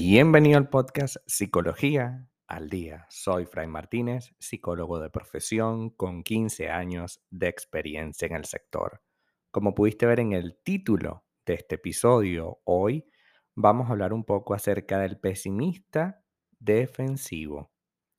Bienvenido 0.00 0.58
al 0.58 0.68
podcast 0.68 1.16
Psicología 1.26 2.30
al 2.46 2.70
Día. 2.70 3.04
Soy 3.10 3.46
Fray 3.46 3.66
Martínez, 3.66 4.32
psicólogo 4.38 5.00
de 5.00 5.10
profesión 5.10 5.90
con 5.90 6.22
15 6.22 6.70
años 6.70 7.20
de 7.30 7.48
experiencia 7.48 8.26
en 8.26 8.36
el 8.36 8.44
sector. 8.44 9.02
Como 9.50 9.74
pudiste 9.74 10.06
ver 10.06 10.20
en 10.20 10.34
el 10.34 10.56
título 10.62 11.24
de 11.44 11.54
este 11.54 11.74
episodio, 11.74 12.60
hoy 12.62 13.10
vamos 13.56 13.88
a 13.88 13.90
hablar 13.90 14.12
un 14.12 14.22
poco 14.22 14.54
acerca 14.54 15.00
del 15.00 15.18
pesimista 15.18 16.22
defensivo, 16.60 17.72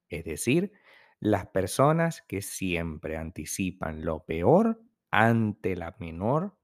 es 0.10 0.26
decir, 0.26 0.74
las 1.22 1.48
personas 1.48 2.22
que 2.28 2.42
siempre 2.42 3.16
anticipan 3.16 4.04
lo 4.04 4.26
peor 4.26 4.82
ante 5.12 5.78
la 5.78 5.96
menor 5.98 6.58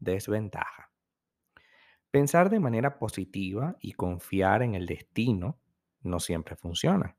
desventaja. 0.00 0.87
Pensar 2.10 2.48
de 2.50 2.60
manera 2.60 2.98
positiva 2.98 3.76
y 3.80 3.92
confiar 3.92 4.62
en 4.62 4.74
el 4.74 4.86
destino 4.86 5.60
no 6.00 6.20
siempre 6.20 6.56
funciona. 6.56 7.16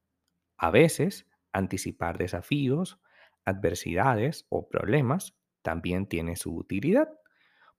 A 0.58 0.72
veces, 0.72 1.28
anticipar 1.54 2.18
desafíos, 2.18 3.00
adversidades 3.46 4.46
o 4.50 4.68
problemas 4.68 5.38
también 5.62 6.08
tiene 6.08 6.36
su 6.36 6.56
utilidad, 6.56 7.10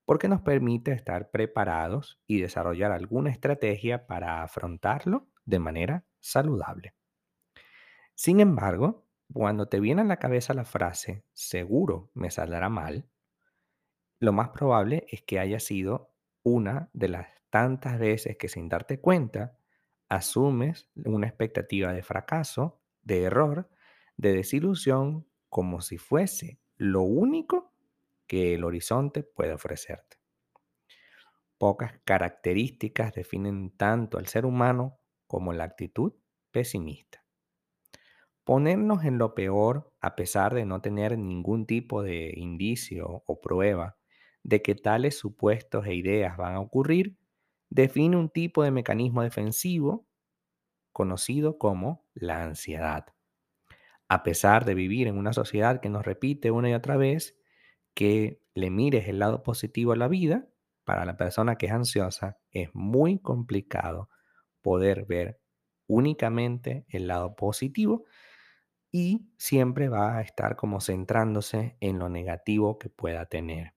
porque 0.05 0.29
nos 0.29 0.43
permite 0.43 0.93
estar 0.93 1.31
preparados 1.31 2.21
y 2.27 2.41
desarrollar 2.41 2.93
alguna 2.93 3.31
estrategia 3.31 4.07
para 4.07 4.43
afrontarlo 4.43 5.29
de 5.45 5.59
manera 5.59 6.05
saludable. 6.21 6.95
Sin 8.15 8.41
embargo, 8.41 9.07
cuando 9.33 9.69
te 9.69 9.81
viene 9.81 10.03
a 10.03 10.05
la 10.05 10.19
cabeza 10.19 10.55
la 10.55 10.65
frase 10.65 11.25
seguro 11.33 12.11
me 12.15 12.31
saldrá 12.31 12.69
mal, 12.69 13.09
lo 14.19 14.33
más 14.33 14.51
probable 14.51 15.07
es 15.09 15.23
que 15.23 15.39
haya 15.39 15.61
sido 15.61 16.10
una 16.43 16.91
de 16.93 17.09
las 17.09 17.29
tantas 17.51 17.99
veces 17.99 18.37
que 18.37 18.49
sin 18.49 18.69
darte 18.69 19.01
cuenta 19.01 19.59
asumes 20.09 20.89
una 21.05 21.27
expectativa 21.27 21.93
de 21.93 22.03
fracaso, 22.03 22.81
de 23.03 23.23
error, 23.25 23.71
de 24.17 24.35
desilusión, 24.35 25.27
como 25.49 25.81
si 25.81 25.99
fuese 25.99 26.61
lo 26.77 27.03
único 27.03 27.75
que 28.27 28.55
el 28.55 28.65
horizonte 28.65 29.23
puede 29.23 29.53
ofrecerte. 29.53 30.19
Pocas 31.59 32.01
características 32.05 33.13
definen 33.13 33.77
tanto 33.77 34.19
al 34.19 34.27
ser 34.27 34.47
humano 34.47 35.01
como 35.27 35.53
la 35.53 35.65
actitud 35.65 36.15
pesimista. 36.51 37.25
Ponernos 38.45 39.05
en 39.05 39.19
lo 39.19 39.35
peor 39.35 39.93
a 40.01 40.17
pesar 40.17 40.55
de 40.55 40.65
no 40.65 40.81
tener 40.81 41.19
ningún 41.19 41.67
tipo 41.67 42.03
de 42.03 42.33
indicio 42.35 43.23
o 43.27 43.41
prueba 43.41 44.00
de 44.43 44.63
que 44.63 44.75
tales 44.75 45.19
supuestos 45.19 45.87
e 45.87 45.95
ideas 45.95 46.37
van 46.37 46.55
a 46.55 46.61
ocurrir, 46.61 47.17
define 47.71 48.17
un 48.17 48.31
tipo 48.31 48.63
de 48.63 48.71
mecanismo 48.71 49.23
defensivo 49.23 50.07
conocido 50.93 51.59
como 51.59 52.07
la 52.15 52.43
ansiedad. 52.43 53.07
A 54.09 54.23
pesar 54.23 54.65
de 54.65 54.75
vivir 54.75 55.07
en 55.07 55.17
una 55.17 55.33
sociedad 55.33 55.81
que 55.81 55.89
nos 55.89 56.05
repite 56.05 56.51
una 56.51 56.71
y 56.71 56.75
otra 56.75 56.97
vez 56.97 57.39
que 57.95 58.43
le 58.55 58.71
mires 58.71 59.09
el 59.09 59.19
lado 59.19 59.43
positivo 59.43 59.93
a 59.93 59.97
la 59.97 60.09
vida, 60.09 60.49
para 60.85 61.05
la 61.05 61.17
persona 61.17 61.57
que 61.57 61.67
es 61.67 61.73
ansiosa 61.73 62.39
es 62.51 62.71
muy 62.75 63.21
complicado 63.21 64.11
poder 64.63 65.05
ver 65.07 65.41
únicamente 65.87 66.85
el 66.89 67.07
lado 67.07 67.37
positivo 67.37 68.05
y 68.93 69.29
siempre 69.39 69.89
va 69.89 70.17
a 70.19 70.23
estar 70.23 70.57
como 70.57 70.81
centrándose 70.81 71.77
en 71.81 71.99
lo 71.99 72.09
negativo 72.09 72.79
que 72.79 72.89
pueda 72.91 73.27
tener. 73.27 73.75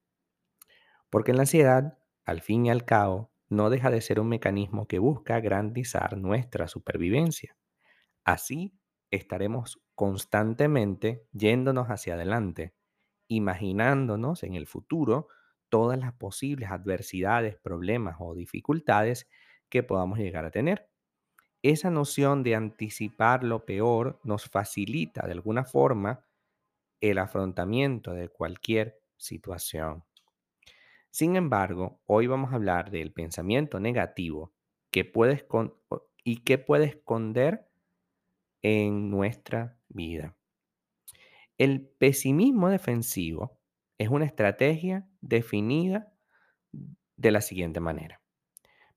Porque 1.14 1.32
la 1.32 1.42
ansiedad, 1.42 2.00
al 2.26 2.42
fin 2.42 2.66
y 2.66 2.72
al 2.72 2.86
cabo, 2.86 3.30
no 3.48 3.70
deja 3.70 3.92
de 3.92 4.02
ser 4.02 4.20
un 4.20 4.30
mecanismo 4.30 4.88
que 4.88 4.98
busca 4.98 5.40
garantizar 5.40 6.18
nuestra 6.18 6.68
supervivencia. 6.68 7.56
Así 8.24 8.74
estaremos 9.12 9.80
constantemente 9.94 11.28
yéndonos 11.32 11.90
hacia 11.90 12.16
adelante, 12.16 12.74
imaginándonos 13.28 14.42
en 14.42 14.56
el 14.56 14.66
futuro 14.66 15.28
todas 15.70 16.00
las 16.00 16.14
posibles 16.14 16.72
adversidades, 16.72 17.58
problemas 17.58 18.16
o 18.18 18.34
dificultades 18.34 19.30
que 19.70 19.84
podamos 19.84 20.18
llegar 20.18 20.46
a 20.46 20.50
tener. 20.50 20.90
Esa 21.62 21.92
noción 21.92 22.42
de 22.42 22.56
anticipar 22.56 23.44
lo 23.44 23.68
peor 23.68 24.20
nos 24.24 24.46
facilita 24.46 25.28
de 25.28 25.34
alguna 25.34 25.64
forma 25.64 26.26
el 27.02 27.20
afrontamiento 27.20 28.14
de 28.14 28.30
cualquier 28.30 29.00
situación. 29.16 30.06
Sin 31.14 31.36
embargo, 31.36 32.02
hoy 32.08 32.26
vamos 32.26 32.52
a 32.52 32.56
hablar 32.56 32.90
del 32.90 33.14
pensamiento 33.14 33.80
negativo 33.80 34.52
que 34.90 35.06
puede 35.06 35.46
y 36.24 36.38
qué 36.38 36.58
puede 36.58 36.86
esconder 36.86 37.70
en 38.64 39.12
nuestra 39.12 39.78
vida. 39.90 40.36
El 41.60 41.88
pesimismo 41.88 42.68
defensivo 42.70 43.60
es 44.00 44.10
una 44.10 44.26
estrategia 44.26 45.08
definida 45.22 46.12
de 46.72 47.32
la 47.32 47.42
siguiente 47.42 47.80
manera. 47.80 48.20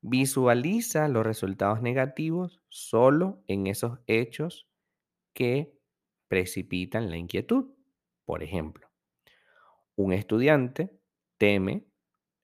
Visualiza 0.00 1.08
los 1.08 1.26
resultados 1.26 1.82
negativos 1.82 2.62
solo 2.70 3.42
en 3.46 3.66
esos 3.66 3.98
hechos 4.06 4.66
que 5.34 5.78
precipitan 6.28 7.10
la 7.10 7.18
inquietud. 7.18 7.74
Por 8.24 8.42
ejemplo, 8.42 8.88
un 9.96 10.14
estudiante 10.14 10.98
teme 11.36 11.84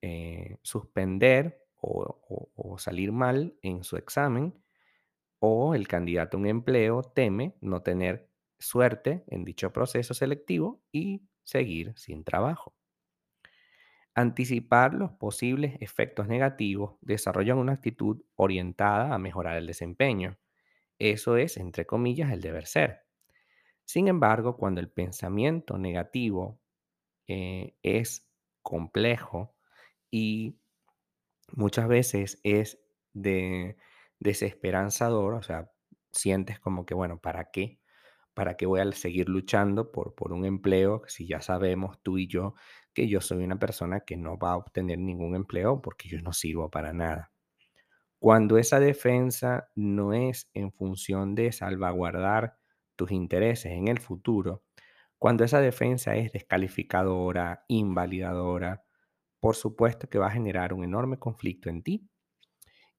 eh, 0.02 0.58
suspender 0.62 1.64
o, 1.80 2.76
salir 2.78 3.12
mal 3.12 3.56
en 3.62 3.84
su 3.84 3.96
examen 3.96 4.54
o 5.38 5.74
el 5.74 5.88
candidato 5.88 6.36
a 6.36 6.40
un 6.40 6.46
empleo 6.46 7.02
teme 7.02 7.54
no 7.60 7.82
tener 7.82 8.28
suerte 8.58 9.24
en 9.28 9.44
dicho 9.44 9.72
proceso 9.72 10.14
selectivo 10.14 10.82
y 10.92 11.22
seguir 11.44 11.92
sin 11.96 12.24
trabajo. 12.24 12.74
Anticipar 14.14 14.94
los 14.94 15.12
posibles 15.12 15.76
efectos 15.80 16.28
negativos 16.28 16.96
desarrollan 17.00 17.58
una 17.58 17.72
actitud 17.72 18.22
orientada 18.36 19.14
a 19.14 19.18
mejorar 19.18 19.56
el 19.56 19.66
desempeño. 19.66 20.36
Eso 20.98 21.36
es, 21.36 21.56
entre 21.56 21.86
comillas, 21.86 22.30
el 22.32 22.40
deber 22.40 22.66
ser. 22.66 23.06
Sin 23.84 24.08
embargo, 24.08 24.56
cuando 24.56 24.80
el 24.80 24.90
pensamiento 24.90 25.78
negativo 25.78 26.60
eh, 27.26 27.74
es 27.82 28.28
complejo 28.62 29.54
y 30.12 30.60
muchas 31.52 31.88
veces 31.88 32.40
es 32.44 32.78
de 33.14 33.76
desesperanzador, 34.20 35.34
o 35.34 35.42
sea, 35.42 35.70
sientes 36.12 36.60
como 36.60 36.86
que, 36.86 36.94
bueno, 36.94 37.18
¿para 37.20 37.50
qué? 37.50 37.80
¿Para 38.34 38.56
qué 38.56 38.66
voy 38.66 38.80
a 38.80 38.92
seguir 38.92 39.28
luchando 39.28 39.92
por, 39.92 40.14
por 40.14 40.32
un 40.32 40.44
empleo 40.46 41.02
si 41.08 41.26
ya 41.26 41.40
sabemos 41.42 42.02
tú 42.02 42.18
y 42.18 42.28
yo 42.28 42.54
que 42.94 43.08
yo 43.08 43.20
soy 43.20 43.44
una 43.44 43.58
persona 43.58 44.00
que 44.00 44.16
no 44.16 44.38
va 44.38 44.52
a 44.52 44.56
obtener 44.56 44.98
ningún 44.98 45.36
empleo 45.36 45.82
porque 45.82 46.08
yo 46.08 46.20
no 46.22 46.32
sirvo 46.32 46.70
para 46.70 46.92
nada? 46.92 47.32
Cuando 48.18 48.56
esa 48.58 48.80
defensa 48.80 49.68
no 49.74 50.14
es 50.14 50.50
en 50.54 50.72
función 50.72 51.34
de 51.34 51.52
salvaguardar 51.52 52.56
tus 52.96 53.10
intereses 53.10 53.72
en 53.72 53.88
el 53.88 53.98
futuro, 53.98 54.62
cuando 55.18 55.44
esa 55.44 55.60
defensa 55.60 56.16
es 56.16 56.32
descalificadora, 56.32 57.64
invalidadora, 57.68 58.84
por 59.42 59.56
supuesto 59.56 60.08
que 60.08 60.20
va 60.20 60.28
a 60.28 60.30
generar 60.30 60.72
un 60.72 60.84
enorme 60.84 61.18
conflicto 61.18 61.68
en 61.68 61.82
ti. 61.82 62.08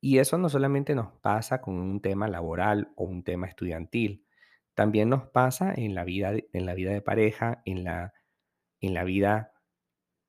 Y 0.02 0.18
eso 0.18 0.38
no 0.38 0.50
solamente 0.50 0.94
nos 0.94 1.14
pasa 1.22 1.62
con 1.62 1.76
un 1.76 2.02
tema 2.02 2.28
laboral 2.28 2.92
o 2.98 3.06
un 3.06 3.24
tema 3.24 3.48
estudiantil, 3.48 4.28
también 4.74 5.08
nos 5.08 5.30
pasa 5.30 5.74
en 5.74 5.96
la 5.96 6.04
vida 6.04 6.34
en 6.52 6.66
la 6.66 6.74
vida 6.74 6.92
de 6.92 7.02
pareja, 7.02 7.62
en 7.64 7.86
la, 7.86 8.12
en 8.82 8.94
la 8.94 9.06
vida 9.06 9.54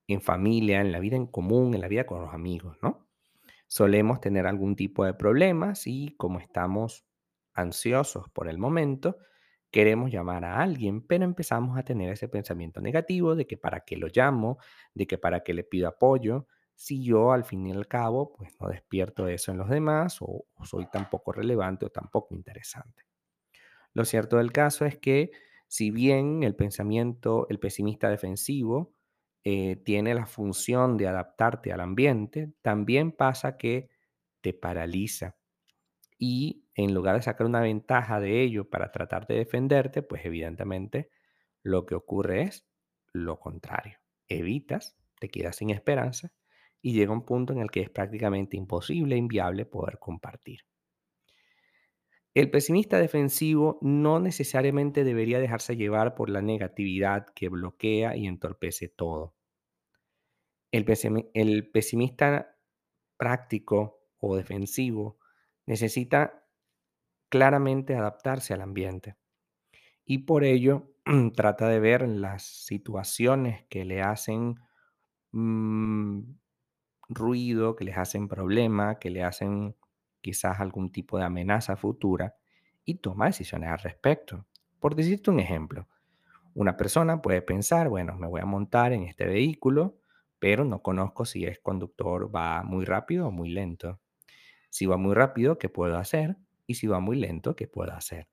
en 0.06 0.20
familia, 0.20 0.80
en 0.80 0.92
la 0.92 1.00
vida 1.00 1.16
en 1.16 1.26
común, 1.26 1.74
en 1.74 1.80
la 1.80 1.88
vida 1.88 2.06
con 2.06 2.20
los 2.20 2.32
amigos, 2.32 2.76
¿no? 2.80 3.08
Solemos 3.66 4.20
tener 4.20 4.46
algún 4.46 4.76
tipo 4.76 5.04
de 5.04 5.14
problemas 5.14 5.88
y 5.88 6.14
como 6.16 6.38
estamos 6.38 7.04
ansiosos 7.54 8.28
por 8.30 8.48
el 8.48 8.58
momento, 8.58 9.16
queremos 9.74 10.12
llamar 10.12 10.44
a 10.44 10.62
alguien, 10.62 11.04
pero 11.04 11.24
empezamos 11.24 11.76
a 11.76 11.82
tener 11.82 12.12
ese 12.12 12.28
pensamiento 12.28 12.80
negativo 12.80 13.34
de 13.34 13.44
que 13.44 13.56
para 13.56 13.80
qué 13.80 13.96
lo 13.96 14.06
llamo, 14.06 14.58
de 14.94 15.04
que 15.04 15.18
para 15.18 15.42
qué 15.42 15.52
le 15.52 15.64
pido 15.64 15.88
apoyo, 15.88 16.46
si 16.76 17.02
yo 17.02 17.32
al 17.32 17.42
fin 17.42 17.66
y 17.66 17.72
al 17.72 17.88
cabo 17.88 18.32
pues 18.34 18.52
no 18.60 18.68
despierto 18.68 19.26
eso 19.26 19.50
en 19.50 19.58
los 19.58 19.68
demás 19.68 20.18
o, 20.20 20.46
soy 20.62 20.86
tan 20.92 21.10
poco 21.10 21.32
relevante 21.32 21.86
o 21.86 21.90
tan 21.90 22.08
poco 22.08 22.36
interesante. 22.36 23.02
Lo 23.94 24.04
cierto 24.04 24.36
del 24.36 24.52
caso 24.52 24.84
es 24.84 24.96
que 24.96 25.32
si 25.66 25.90
bien 25.90 26.44
el 26.44 26.54
pensamiento, 26.54 27.48
el 27.50 27.58
pesimista 27.58 28.08
defensivo, 28.08 28.94
eh, 29.42 29.74
tiene 29.84 30.14
la 30.14 30.26
función 30.26 30.96
de 30.96 31.08
adaptarte 31.08 31.72
al 31.72 31.80
ambiente, 31.80 32.52
también 32.62 33.10
pasa 33.10 33.56
que 33.56 33.88
te 34.40 34.52
paraliza 34.52 35.34
y 36.16 36.63
en 36.74 36.92
lugar 36.94 37.16
de 37.16 37.22
sacar 37.22 37.46
una 37.46 37.60
ventaja 37.60 38.20
de 38.20 38.42
ello 38.42 38.68
para 38.68 38.90
tratar 38.90 39.26
de 39.26 39.36
defenderte, 39.36 40.02
pues 40.02 40.24
evidentemente 40.24 41.10
lo 41.62 41.86
que 41.86 41.94
ocurre 41.94 42.42
es 42.42 42.66
lo 43.12 43.38
contrario. 43.38 43.98
Evitas, 44.28 44.96
te 45.20 45.28
quedas 45.28 45.56
sin 45.56 45.70
esperanza 45.70 46.32
y 46.82 46.92
llega 46.92 47.12
un 47.12 47.24
punto 47.24 47.52
en 47.52 47.60
el 47.60 47.70
que 47.70 47.80
es 47.80 47.90
prácticamente 47.90 48.56
imposible, 48.56 49.16
inviable 49.16 49.64
poder 49.64 49.98
compartir. 49.98 50.60
El 52.34 52.50
pesimista 52.50 52.98
defensivo 52.98 53.78
no 53.80 54.18
necesariamente 54.18 55.04
debería 55.04 55.38
dejarse 55.38 55.76
llevar 55.76 56.16
por 56.16 56.28
la 56.28 56.42
negatividad 56.42 57.26
que 57.32 57.48
bloquea 57.48 58.16
y 58.16 58.26
entorpece 58.26 58.88
todo. 58.88 59.36
El, 60.72 60.84
el 61.34 61.70
pesimista 61.70 62.58
práctico 63.16 64.00
o 64.18 64.34
defensivo 64.36 65.20
necesita 65.66 66.43
claramente 67.28 67.96
adaptarse 67.96 68.54
al 68.54 68.62
ambiente 68.62 69.16
y 70.04 70.18
por 70.18 70.44
ello 70.44 70.92
trata 71.36 71.68
de 71.68 71.80
ver 71.80 72.08
las 72.08 72.42
situaciones 72.44 73.64
que 73.68 73.84
le 73.84 74.02
hacen 74.02 74.56
mm, 75.32 76.20
ruido, 77.08 77.76
que 77.76 77.84
les 77.84 77.98
hacen 77.98 78.28
problema, 78.28 78.98
que 78.98 79.10
le 79.10 79.22
hacen 79.24 79.76
quizás 80.20 80.60
algún 80.60 80.90
tipo 80.90 81.18
de 81.18 81.24
amenaza 81.24 81.76
futura 81.76 82.36
y 82.84 82.96
toma 82.96 83.26
decisiones 83.26 83.70
al 83.70 83.78
respecto. 83.78 84.46
Por 84.80 84.94
decirte 84.94 85.30
un 85.30 85.40
ejemplo, 85.40 85.88
una 86.54 86.76
persona 86.76 87.22
puede 87.22 87.42
pensar, 87.42 87.88
bueno, 87.88 88.16
me 88.16 88.28
voy 88.28 88.40
a 88.40 88.46
montar 88.46 88.92
en 88.92 89.04
este 89.04 89.26
vehículo, 89.26 89.98
pero 90.38 90.64
no 90.64 90.82
conozco 90.82 91.24
si 91.24 91.46
es 91.46 91.58
conductor 91.60 92.34
va 92.34 92.62
muy 92.62 92.84
rápido 92.84 93.28
o 93.28 93.30
muy 93.30 93.50
lento. 93.50 94.00
Si 94.70 94.86
va 94.86 94.96
muy 94.96 95.14
rápido, 95.14 95.58
¿qué 95.58 95.68
puedo 95.68 95.98
hacer? 95.98 96.36
Y 96.66 96.74
si 96.74 96.86
va 96.86 97.00
muy 97.00 97.16
lento, 97.16 97.56
¿qué 97.56 97.66
puedo 97.68 97.92
hacer? 97.92 98.28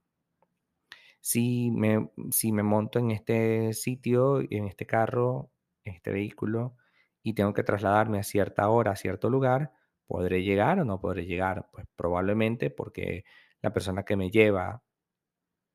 Si 1.19 1.69
me, 1.71 2.09
si 2.31 2.51
me 2.51 2.63
monto 2.63 2.99
en 2.99 3.11
este 3.11 3.73
sitio, 3.73 4.41
en 4.41 4.65
este 4.67 4.85
carro, 4.87 5.51
en 5.83 5.93
este 5.95 6.11
vehículo, 6.11 6.75
y 7.23 7.33
tengo 7.33 7.53
que 7.53 7.63
trasladarme 7.63 8.19
a 8.19 8.23
cierta 8.23 8.69
hora, 8.69 8.91
a 8.91 8.95
cierto 8.95 9.29
lugar, 9.29 9.71
¿podré 10.07 10.43
llegar 10.43 10.79
o 10.79 10.85
no 10.85 10.99
podré 10.99 11.25
llegar? 11.25 11.69
Pues 11.71 11.85
probablemente 11.95 12.71
porque 12.71 13.23
la 13.61 13.71
persona 13.73 14.03
que 14.03 14.15
me 14.15 14.31
lleva 14.31 14.83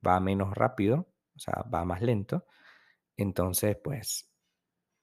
va 0.05 0.19
menos 0.19 0.53
rápido, 0.55 1.07
o 1.35 1.39
sea, 1.39 1.63
va 1.73 1.85
más 1.85 2.01
lento, 2.01 2.45
entonces 3.17 3.77
pues 3.83 4.31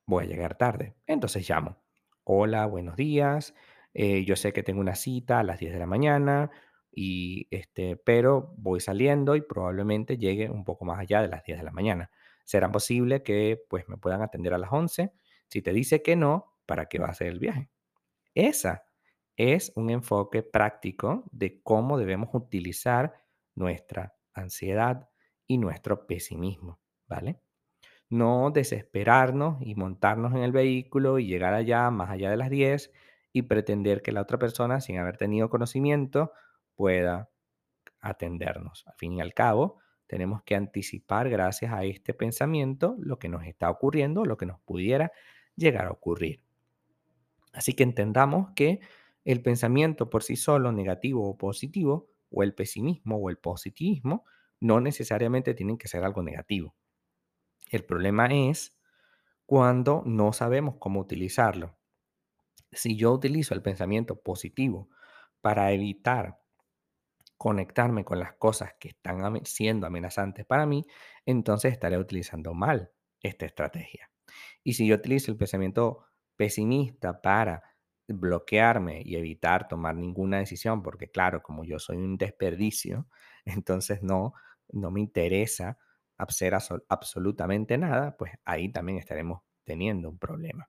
voy 0.07 0.25
a 0.25 0.29
llegar 0.29 0.57
tarde. 0.57 0.97
Entonces 1.07 1.49
llamo. 1.49 1.79
Hola, 2.25 2.67
buenos 2.67 2.97
días. 2.97 3.55
eh, 3.95 4.25
yo 4.25 4.37
sé 4.37 4.53
que 4.53 4.63
tengo 4.65 4.81
una 4.81 4.95
cita 4.97 5.41
a 5.41 5.45
las 5.45 5.59
10 5.61 5.73
de 5.73 5.79
la 5.79 5.87
mañana, 5.87 6.51
y, 6.95 7.49
este, 7.51 7.97
pero 7.97 8.55
voy 8.57 8.81
saliendo 8.81 9.37
y 9.37 9.43
probablemente 9.43 10.19
llegue 10.19 10.51
un 10.51 10.65
poco 10.65 10.85
más 10.85 10.99
allá 11.01 11.23
de 11.23 11.29
las 11.29 11.45
10 11.45 11.59
de 11.59 11.65
la 11.65 11.73
mañana. 11.73 12.11
¿Será 12.45 12.71
posible 12.71 13.23
que 13.23 13.63
pues 13.69 13.89
me 13.89 13.97
puedan 13.97 14.23
atender 14.23 14.55
a 14.55 14.59
las 14.59 14.73
11? 14.73 15.13
Si 15.49 15.63
te 15.63 15.73
dice 15.73 16.03
que 16.03 16.17
no, 16.17 16.55
¿para 16.67 16.87
qué 16.87 16.99
va 16.99 17.07
a 17.07 17.11
hacer 17.11 17.29
el 17.29 17.39
viaje? 17.39 17.69
Esa 18.35 18.87
es 19.37 19.73
un 19.77 19.91
enfoque 19.91 20.43
práctico 20.43 21.25
de 21.33 21.63
cómo 21.63 21.99
debemos 21.99 22.31
utilizar 22.33 23.15
nuestra 23.55 24.15
ansiedad 24.33 25.09
y 25.47 25.59
nuestro 25.59 26.07
pesimismo, 26.07 26.81
¿vale? 27.07 27.41
No 28.09 28.51
desesperarnos 28.51 29.61
y 29.63 29.75
montarnos 29.75 30.33
en 30.35 30.41
el 30.41 30.53
vehículo 30.53 31.19
y 31.19 31.27
llegar 31.27 31.55
allá 31.55 31.91
más 31.91 32.11
allá 32.11 32.31
de 32.31 32.37
las 32.37 32.51
10 32.51 32.93
y 33.33 33.43
pretender 33.43 34.03
que 34.03 34.13
la 34.13 34.23
otra 34.23 34.39
persona, 34.39 34.81
sin 34.81 34.99
haber 34.99 35.17
tenido 35.17 35.51
conocimiento, 35.51 36.33
pueda 36.75 37.31
atendernos. 38.01 38.85
Al 38.87 38.95
fin 38.95 39.15
y 39.15 39.21
al 39.21 39.35
cabo, 39.35 39.79
tenemos 40.07 40.43
que 40.43 40.55
anticipar 40.55 41.31
gracias 41.31 41.73
a 41.73 41.85
este 41.85 42.15
pensamiento 42.15 42.97
lo 42.99 43.19
que 43.19 43.29
nos 43.29 43.45
está 43.45 43.71
ocurriendo, 43.71 44.25
lo 44.25 44.37
que 44.37 44.47
nos 44.47 44.61
pudiera 44.61 45.13
llegar 45.57 45.87
a 45.87 45.91
ocurrir. 45.91 46.43
Así 47.53 47.73
que 47.73 47.83
entendamos 47.85 48.51
que 48.55 48.81
el 49.25 49.43
pensamiento 49.43 50.11
por 50.11 50.23
sí 50.23 50.37
solo, 50.37 50.73
negativo 50.73 51.29
o 51.29 51.39
positivo, 51.39 52.11
o 52.31 52.43
el 52.43 52.55
pesimismo 52.55 53.17
o 53.17 53.31
el 53.31 53.39
positivismo, 53.39 54.25
no 54.61 54.81
necesariamente 54.81 55.55
tienen 55.55 55.79
que 55.79 55.89
ser 55.89 56.05
algo 56.05 56.23
negativo. 56.23 56.75
El 57.71 57.85
problema 57.85 58.27
es 58.27 58.77
cuando 59.47 60.03
no 60.05 60.33
sabemos 60.33 60.77
cómo 60.79 61.01
utilizarlo. 61.01 61.77
Si 62.73 62.97
yo 62.97 63.13
utilizo 63.13 63.55
el 63.55 63.63
pensamiento 63.63 64.21
positivo 64.21 64.89
para 65.41 65.71
evitar 65.73 66.41
conectarme 67.39 68.05
con 68.05 68.19
las 68.21 68.35
cosas 68.35 68.75
que 68.81 68.89
están 68.89 69.45
siendo 69.45 69.87
amenazantes 69.87 70.47
para 70.47 70.67
mí, 70.67 70.87
entonces 71.27 71.73
estaré 71.73 71.99
utilizando 71.99 72.55
mal 72.55 72.93
esta 73.23 73.47
estrategia. 73.47 74.11
Y 74.63 74.75
si 74.75 74.87
yo 74.87 74.97
utilizo 74.97 75.31
el 75.31 75.37
pensamiento 75.39 76.07
pesimista 76.37 77.21
para 77.21 77.63
bloquearme 78.09 79.03
y 79.05 79.17
evitar 79.17 79.69
tomar 79.69 79.95
ninguna 79.97 80.39
decisión, 80.39 80.83
porque 80.83 81.11
claro, 81.11 81.43
como 81.43 81.65
yo 81.65 81.79
soy 81.79 81.97
un 81.97 82.17
desperdicio, 82.19 83.09
entonces 83.45 84.03
no, 84.03 84.35
no 84.69 84.91
me 84.91 85.01
interesa 85.01 85.79
hacer 86.19 86.55
abso- 86.55 86.85
absolutamente 86.89 87.79
nada, 87.79 88.17
pues 88.17 88.33
ahí 88.45 88.71
también 88.71 88.99
estaremos 88.99 89.41
teniendo 89.65 90.09
un 90.11 90.19
problema. 90.19 90.69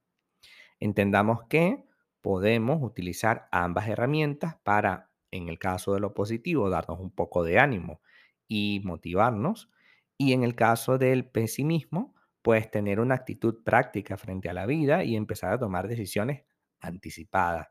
Entendamos 0.79 1.43
que 1.49 1.85
podemos 2.21 2.81
utilizar 2.81 3.47
ambas 3.51 3.87
herramientas 3.87 4.55
para, 4.63 5.11
en 5.35 5.49
el 5.49 5.59
caso 5.59 5.93
de 5.93 5.99
lo 5.99 6.13
positivo, 6.13 6.69
darnos 6.69 6.99
un 6.99 7.11
poco 7.11 7.43
de 7.43 7.59
ánimo 7.59 8.01
y 8.47 8.81
motivarnos. 8.83 9.69
Y 10.17 10.33
en 10.33 10.43
el 10.43 10.55
caso 10.55 10.97
del 10.97 11.29
pesimismo, 11.29 12.15
pues 12.41 12.69
tener 12.71 12.99
una 12.99 13.15
actitud 13.15 13.63
práctica 13.63 14.17
frente 14.17 14.49
a 14.49 14.53
la 14.53 14.65
vida 14.65 15.03
y 15.03 15.15
empezar 15.15 15.53
a 15.53 15.59
tomar 15.59 15.87
decisiones 15.87 16.43
anticipadas. 16.79 17.67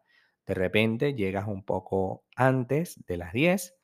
De 0.47 0.55
repente 0.55 1.15
llegas 1.15 1.47
un 1.47 1.65
poco 1.65 2.25
antes 2.37 3.03
de 3.07 3.17
las 3.17 3.33
10, 3.33 3.77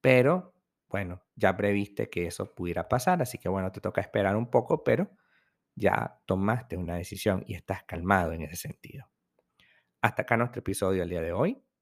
pero 0.00 0.54
bueno, 0.88 1.22
ya 1.34 1.56
previste 1.56 2.08
que 2.08 2.26
eso 2.26 2.54
pudiera 2.54 2.88
pasar, 2.88 3.20
así 3.20 3.38
que 3.38 3.48
bueno, 3.48 3.72
te 3.72 3.80
toca 3.80 4.00
esperar 4.00 4.36
un 4.36 4.50
poco, 4.50 4.82
pero 4.84 5.10
ya 5.74 6.20
tomaste 6.26 6.76
una 6.76 6.96
decisión 6.96 7.44
y 7.46 7.54
estás 7.54 7.82
calmado 7.84 8.32
en 8.32 8.42
ese 8.42 8.56
sentido. 8.56 9.10
Hasta 10.00 10.22
acá 10.22 10.36
nuestro 10.36 10.60
episodio 10.60 11.00
del 11.00 11.10
día 11.10 11.20
de 11.20 11.32
hoy. 11.32 11.65